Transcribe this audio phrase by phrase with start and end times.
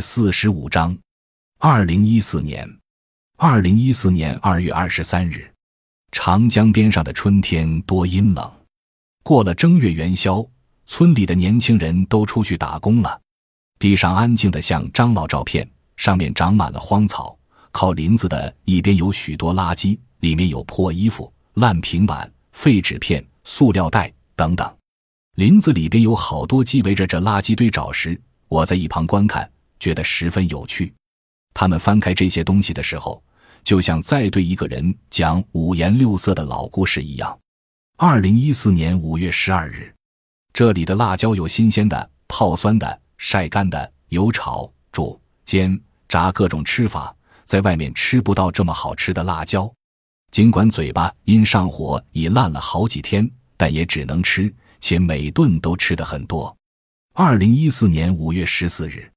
[0.00, 0.96] 四十五章，
[1.58, 2.68] 二零一四年，
[3.36, 5.52] 二零一四年二月二十三日，
[6.12, 8.50] 长江边上的春天多阴冷。
[9.22, 10.44] 过了正月元宵，
[10.86, 13.20] 村里的年轻人都出去打工了。
[13.78, 17.38] 地上安静的像张老照片，上面长满了荒草。
[17.72, 24.76] 靠林子的一边有许多垃圾，里面有破衣服、烂平板、废纸片、塑料袋等等。
[25.36, 29.48] 林子里边有好多鸡围着这垃圾堆找食，我在一旁观看，
[29.80, 30.94] 觉得十分有趣。
[31.52, 33.20] 他们翻开这些东西的时候，
[33.64, 37.36] 就像在对一个人讲五颜六色的老故事一样。
[37.96, 39.92] 二零一四年五月十二日，
[40.52, 47.14] 这里的辣椒有新鲜的、泡酸的、晒干的，有炒、煮、煎、炸各种吃法。
[47.44, 49.68] 在外面吃不到这么好吃的辣椒，
[50.30, 56.56] 尽管嘴巴因上火已烂了好几天，但也只能吃，且每顿都吃的很多。
[57.12, 59.10] 二零一四年五月十四日，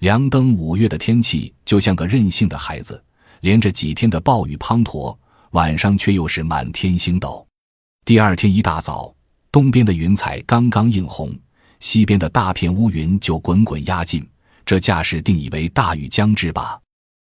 [0.00, 3.02] 凉灯五月的天气就像个任性的孩子，
[3.40, 5.14] 连着几天的暴雨滂沱，
[5.50, 7.46] 晚上却又是满天星斗。
[8.06, 9.14] 第二天一大早，
[9.52, 11.30] 东边的云彩刚刚映红，
[11.80, 14.26] 西边的大片乌云就滚滚压近，
[14.64, 16.80] 这架势定以为大雨将至吧。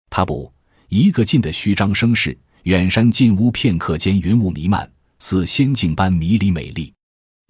[0.09, 0.53] 他不，
[0.91, 2.39] 一个劲的虚张声势。
[2.65, 6.95] 远山近屋，片刻间云雾弥漫，似仙境般迷离美丽。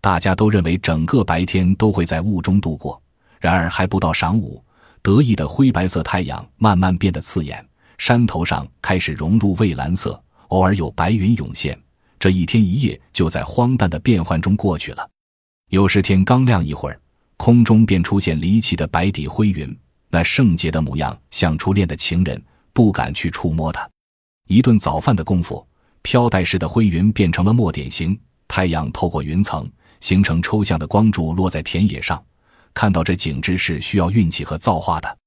[0.00, 3.02] 大家都认为整个白天都会在雾中度过。
[3.38, 4.62] 然而还不到晌午，
[5.02, 7.64] 得意的灰白色太阳慢慢变得刺眼，
[7.98, 11.78] 山头上开始融入蔚蓝色，偶尔有白云涌现。
[12.18, 15.08] 这一天一夜就在荒诞的变幻中过去了。
[15.70, 17.00] 有时天刚亮一会儿，
[17.38, 19.74] 空中便出现离奇的白底灰云。
[20.10, 22.42] 那圣洁的模样，像初恋的情人，
[22.72, 23.88] 不敢去触摸它。
[24.48, 25.66] 一顿早饭的功夫，
[26.02, 29.70] 飘带似的灰云变成了墨点形，太阳透过云层，
[30.00, 32.22] 形成抽象的光柱，落在田野上。
[32.74, 35.18] 看到这景致是需要运气和造化的。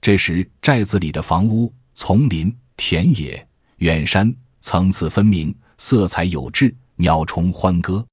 [0.00, 3.46] 这时，寨子里的房屋、丛林、田野、
[3.78, 8.06] 远山，层次分明，色彩有致，鸟虫欢歌。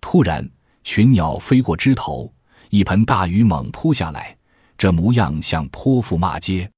[0.00, 0.48] 突然，
[0.84, 2.32] 群鸟飞过枝头，
[2.70, 4.36] 一盆大雨猛扑下来。
[4.78, 6.68] 这模样像泼妇骂街，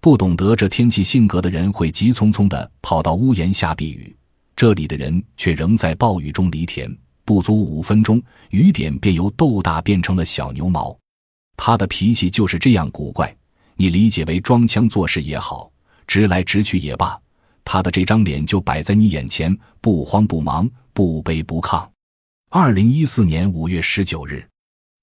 [0.00, 4.14] 不懂得这天气性格的人会急匆匆地跑到屋檐下避雨。
[4.56, 6.92] 这里的人却仍在暴雨中犁田，
[7.24, 10.96] 不足五分钟，雨点便由豆大变成了小牛毛。
[11.56, 13.34] 他的脾气就是这样古怪，
[13.76, 15.70] 你理解为装腔作势也好，
[16.06, 17.18] 直来直去也罢，
[17.64, 21.88] 他的这张脸就摆在你眼前，不慌不忙，不卑不亢。
[22.50, 24.46] 二零一四年五月十九日，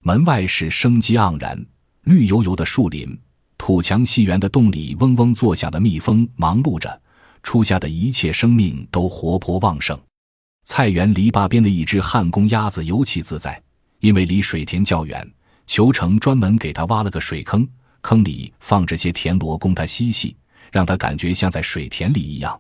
[0.04, 1.66] 门外是生机盎然。
[2.04, 3.20] 绿油油的树林，
[3.58, 7.02] 土墙细圆的洞里嗡嗡作响的蜜蜂忙碌着，
[7.44, 10.00] 初夏的一切生命都活泼旺盛。
[10.64, 13.62] 菜园篱笆边的一只旱公鸭子尤其自在，
[14.00, 15.28] 因为离水田较远，
[15.68, 17.68] 裘成专门给它挖了个水坑，
[18.02, 20.36] 坑里放着些田螺供它嬉戏，
[20.72, 22.60] 让它感觉像在水田里一样。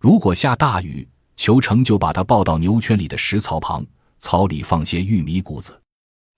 [0.00, 3.84] 如果下大雨，裘成就把它抱到牛圈里的石槽旁，
[4.18, 5.80] 槽里放些玉米谷子。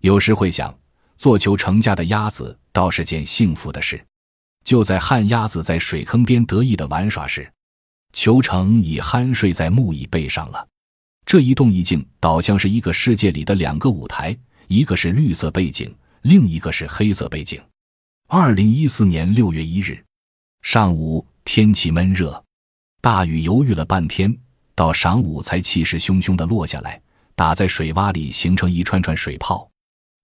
[0.00, 0.75] 有时会想。
[1.16, 4.04] 做裘成家的鸭子倒是件幸福的事。
[4.64, 7.50] 就在旱鸭子在水坑边得意的玩耍时，
[8.12, 10.66] 裘成已酣睡在木椅背上了。
[11.27, 14.37] 这一动一静，倒像是一个世界里的两个舞台，
[14.69, 15.93] 一个是绿色背景，
[16.23, 17.61] 另一个是黑色背景。
[18.29, 20.03] 二零一四年六月一日
[20.62, 22.43] 上午，天气闷热，
[23.01, 24.35] 大雨犹豫了半天，
[24.75, 27.01] 到晌午才气势汹汹的落下来，
[27.35, 29.69] 打在水洼里，形成一串串水泡。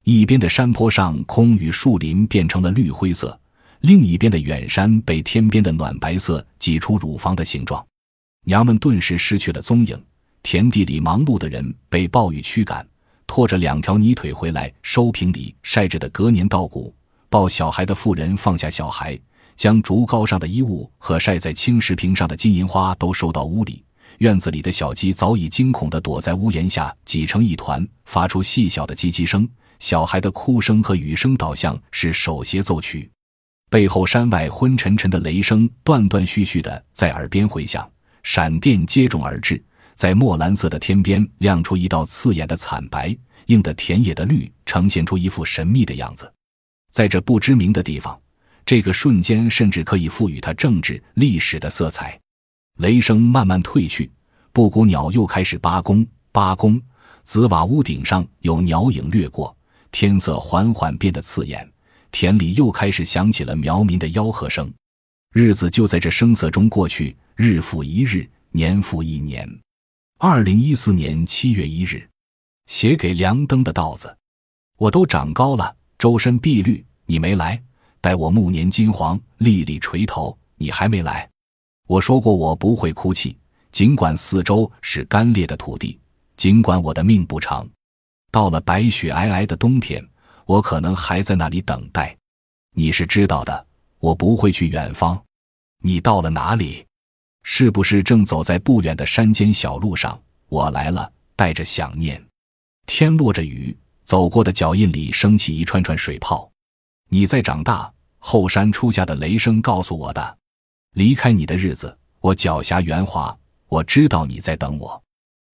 [0.05, 3.28] 一边的山坡上，空与树林变成了绿灰色；
[3.81, 7.84] 另一边的远山被天边的暖白色挤出乳房的形状。
[8.44, 10.03] 娘们顿时失去了踪影。
[10.42, 12.86] 田地里忙碌的人被暴雨驱赶，
[13.26, 16.94] 拖着两条泥腿回来收平里晒着的隔年稻谷。
[17.28, 19.18] 抱小孩的妇人放下小孩，
[19.54, 23.84] 将竹篙上的衣物和晒在青石坪上的金银花都收到屋里。
[24.18, 29.48] 院子里的小鸡早已惊恐地躲在屋檐下，挤成一团，发出细小的叽叽声。
[29.78, 33.08] 小孩的哭声和雨声，倒像是手协奏曲。
[33.70, 37.88] 背后山外昏沉沉的雷声，断断续续的在耳边回响。
[38.22, 39.62] 闪电接踵而至，
[39.94, 43.16] 在墨蓝色的天边亮出一道刺眼的惨白，
[43.46, 46.32] 映得田野的绿呈现出一副神秘的样子。
[46.90, 48.19] 在这不知名的地方，
[48.64, 52.19] 这个瞬间甚至可以赋予它政治历史的色彩。
[52.78, 54.10] 雷声慢慢退去，
[54.52, 56.06] 布谷鸟又开始八弓。
[56.32, 56.81] 八弓，
[57.25, 59.54] 紫瓦屋顶上有鸟影掠过。
[59.93, 61.69] 天色缓缓变得刺眼，
[62.12, 64.72] 田里又开始响起了苗民的吆喝声。
[65.34, 69.48] 日子就在这声色中过去，日复一日，年复一年。
[70.22, 72.06] 二零一四年七月一日，
[72.67, 74.14] 写给梁登的道子：
[74.76, 77.58] 我都长高了，周身碧绿，你没来，
[78.02, 81.26] 待我暮年金黄，粒粒垂头，你还没来。
[81.87, 83.34] 我说过我不会哭泣，
[83.72, 85.99] 尽管四周是干裂的土地，
[86.37, 87.67] 尽管我的命不长。
[88.31, 90.06] 到了白雪皑皑的冬天，
[90.44, 92.14] 我可能还在那里等待。
[92.75, 93.67] 你是知道的，
[94.00, 95.19] 我不会去远方。
[95.82, 96.84] 你到了哪里？
[97.52, 100.19] 是不是正走在不远的山间小路上？
[100.49, 102.25] 我来了，带着想念。
[102.87, 106.49] 天落着雨，走过的脚印里升起一串串水泡。
[107.08, 110.38] 你在长大，后山出下的雷声告诉我的。
[110.94, 113.37] 离开你的日子，我脚下圆滑。
[113.67, 115.03] 我知道你在等我，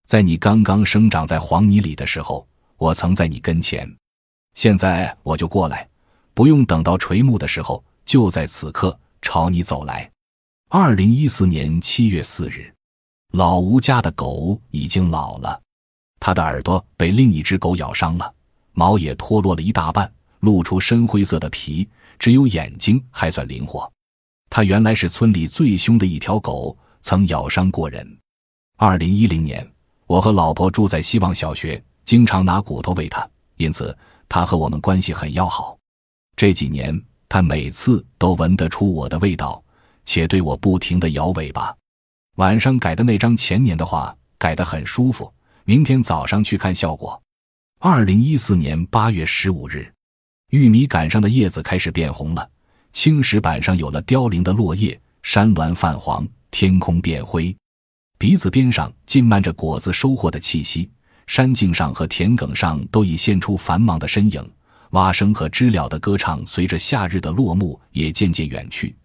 [0.05, 2.47] 在你刚刚生长在黄泥里的时候，
[2.77, 3.91] 我曾在你跟前。
[4.53, 5.89] 现在我就过来，
[6.35, 10.09] 不用等到垂暮的时候，就在此刻朝你走来。
[10.69, 12.73] 二零一四年七月四日，
[13.31, 15.61] 老吴家的狗已经老了，
[16.19, 18.33] 它的耳朵被另一只狗咬伤了，
[18.73, 20.11] 毛也脱落了一大半，
[20.41, 21.87] 露出深灰色的皮，
[22.19, 23.89] 只有眼睛还算灵活。
[24.49, 28.05] 它原来是村里最凶的一条狗，曾咬伤过人。
[28.75, 29.65] 二零一零年，
[30.05, 33.25] 我和老婆住在希望小学，经常拿骨头喂它，
[33.55, 33.97] 因此。
[34.27, 35.77] 它和我们关系很要好，
[36.35, 39.63] 这几年他每次都闻得出我的味道，
[40.07, 41.75] 且对我不停地摇尾巴。
[42.37, 45.31] 晚上改的那张前年的画改得很舒服，
[45.65, 47.21] 明天早上去看效果。
[47.79, 49.91] 二零一四年八月十五日，
[50.51, 52.49] 玉米杆上的叶子开始变红了，
[52.93, 57.53] 青石板上有了凋零的落叶，山峦泛黄，天空变灰，
[58.17, 60.89] 鼻子边上浸漫着果子收获的气息。
[61.27, 64.49] 山径上和田埂上都已现出繁忙的身影，
[64.91, 68.95] 蛙声和知了的歌唱随着夏日的落幕也渐渐远去，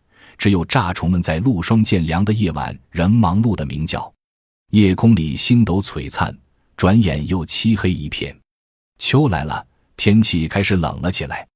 [0.42, 4.12] 只有蚱虫们在露霜渐凉的夜晚仍忙碌的鸣叫。
[4.70, 6.36] 夜空里星斗璀璨，
[6.76, 8.36] 转眼又漆黑一片。
[8.98, 9.64] 秋来了，
[9.96, 11.46] 天气开始冷了起来。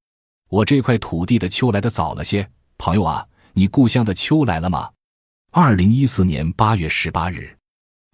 [0.48, 2.48] 我这块土地的秋来的早了些，
[2.78, 4.88] 朋友啊，你故乡的秋来了吗？
[5.50, 7.58] 二零一四年八月十八日，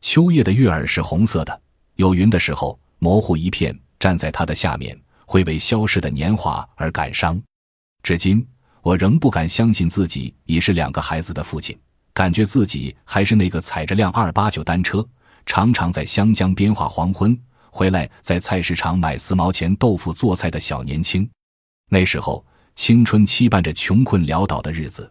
[0.01, 1.61] 秋夜的月儿是红色的。
[1.97, 7.39] 有云的时候，模糊一片，站在它的下面，会为消逝的年华而感伤。
[8.03, 8.49] 至今，
[8.83, 11.79] 我仍不敢相信自己已是两个孩子的父亲，
[12.13, 15.07] 感觉自己还是那个踩着辆二八九单车，
[15.47, 17.39] 常常在湘江边画黄昏，
[17.71, 21.29] 回来在菜市场买四毛钱豆腐做菜的小年轻。
[21.91, 22.45] 那时候，
[22.75, 25.11] 青春期伴着穷困潦倒的日子，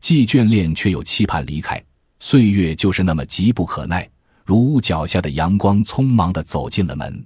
[0.00, 1.82] 既眷恋却又期盼离开，
[2.20, 4.08] 岁月就是那么急不可耐。
[4.46, 7.22] 如屋脚下的阳光，匆忙地走进了门。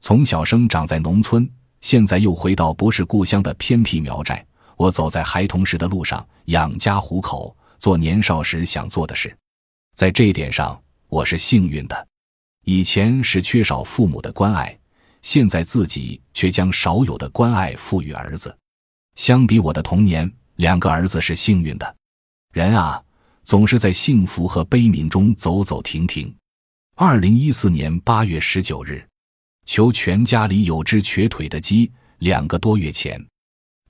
[0.00, 1.50] 从小生长在农村，
[1.80, 4.46] 现在又回到不是故乡的偏僻苗寨。
[4.76, 9.36] 我走在孩童时的路上，养家糊口，做年少时想做的事。
[9.94, 12.08] 在这一点上，我是幸运的。
[12.64, 14.76] 以前是缺少父母的关爱，
[15.22, 18.56] 现在自己却将少有的关爱赋予儿子。
[19.14, 21.96] 相比我的童年，两个儿子是幸运的。
[22.52, 23.02] 人啊，
[23.44, 26.34] 总是在幸福和悲悯中走走停停。
[26.96, 29.06] 二零一四年八月十九日，
[29.66, 31.92] 求全家里有只瘸腿的鸡。
[32.18, 33.22] 两个多月前，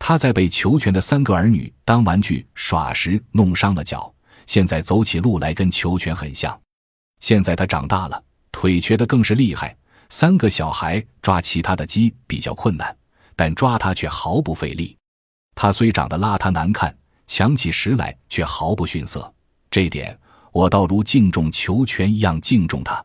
[0.06, 4.14] 他在被裘全的三个儿女当玩具耍时弄伤了脚，
[4.46, 6.60] 现在走起路来跟裘全很像。
[7.20, 8.22] 现在他长大了，
[8.52, 9.74] 腿瘸的更是厉害。
[10.10, 12.94] 三个小孩抓其他的鸡比较困难，
[13.34, 14.94] 但抓他却毫不费力。
[15.54, 16.94] 他虽长得邋遢难看，
[17.26, 19.32] 抢起食来却毫不逊色。
[19.70, 20.14] 这点。
[20.52, 23.02] 我倒如敬重裘全一样敬重他。